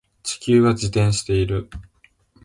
[0.23, 1.69] 地球は自転している